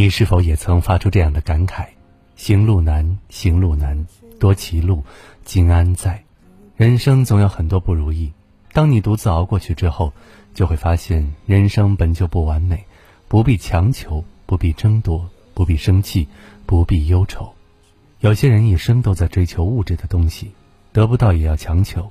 [0.00, 1.84] 你是否也曾发出这样的感慨？
[2.34, 4.06] 行路难，行路难，
[4.38, 5.04] 多歧路，
[5.44, 6.24] 今安在？
[6.74, 8.32] 人生总有很多不如意，
[8.72, 10.10] 当你独自熬过去之后，
[10.54, 12.82] 就会发现人生本就不完美，
[13.28, 16.26] 不必强求，不必争夺，不必生气，
[16.64, 17.52] 不必忧愁。
[18.20, 20.50] 有些人一生都在追求物质的东西，
[20.94, 22.10] 得不到也要强求，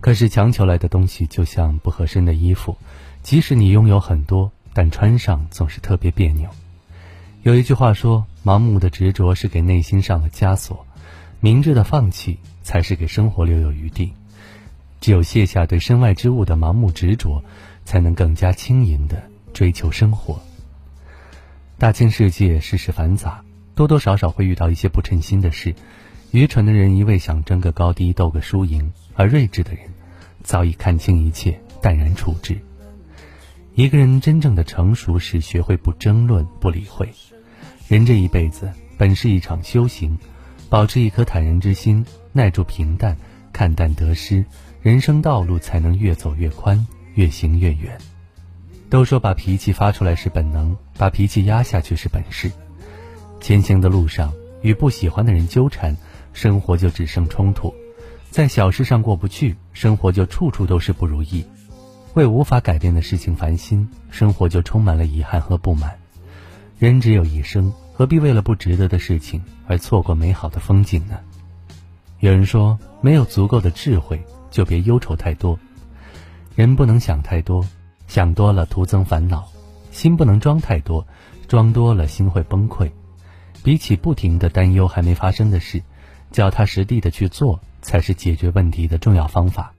[0.00, 2.76] 可是强求来的东西就像不合身的衣服，
[3.20, 6.48] 即使你拥有很多，但穿上总是特别别扭。
[7.42, 10.86] 有一句话说：“盲目的执着是给内心上了枷锁，
[11.40, 14.12] 明智的放弃才是给生活留有余地。
[15.00, 17.42] 只有卸下对身外之物的盲目执着，
[17.86, 19.22] 才能更加轻盈的
[19.54, 20.38] 追求生活。”
[21.78, 23.42] 大千世界，世事繁杂，
[23.74, 25.74] 多多少少会遇到一些不称心的事。
[26.32, 29.84] 愚蠢的人一味想争个高低，斗个输赢；而睿智的人，
[30.42, 32.60] 早已看清一切，淡然处之。
[33.74, 37.08] 一个人真正的成熟是学会不争论、不理会。
[37.88, 40.18] 人这一辈子本是一场修行，
[40.68, 43.16] 保持一颗坦然之心，耐住平淡，
[43.52, 44.44] 看淡得失，
[44.82, 47.96] 人生道路才能越走越宽，越行越远。
[48.88, 52.50] 都说把脾气发出来是本能，把脾气压下去是本事。
[53.40, 54.32] 前行的路上，
[54.62, 55.96] 与不喜欢的人纠缠，
[56.32, 57.72] 生活就只剩冲突；
[58.30, 61.42] 在小事上过不去，生活就处处都是不如意；
[62.14, 65.96] 为无法改变的事情烦心，生活就充满了遗憾和不满。
[66.78, 71.18] 人只有一生，何必为了不值得的事情而错过美好的风景呢？
[72.18, 75.58] 有人说，没有足够的智慧，就别忧愁太多。
[76.56, 77.64] 人不能想太多，
[78.08, 79.44] 想多了徒增烦恼；
[79.92, 81.06] 心不能装太多，
[81.46, 82.90] 装多了心会崩溃。
[83.62, 85.82] 比起不停的担忧还没发生的事，
[86.32, 89.72] 脚踏实地的去做，才是解决问题的重要方法。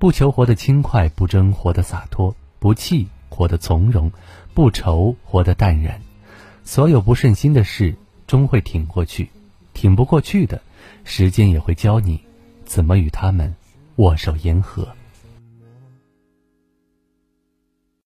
[0.00, 4.10] 不求活得轻快，不争活得洒脱，不气活得从容，
[4.54, 6.00] 不愁活得淡然。
[6.64, 7.94] 所有不顺心的事，
[8.26, 9.26] 终会挺过去；
[9.74, 10.62] 挺不过去的，
[11.04, 12.18] 时间也会教你
[12.64, 13.54] 怎么与他们
[13.96, 14.88] 握手言和。